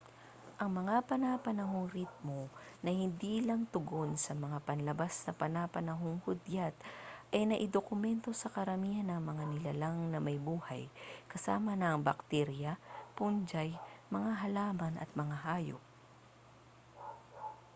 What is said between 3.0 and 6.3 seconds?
hindi lang tugon sa mga panlabas na pana-panohong